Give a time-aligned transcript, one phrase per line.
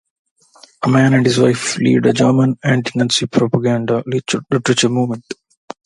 [0.81, 5.31] A man and his wife lead a German anti-Nazi propaganda literature movement.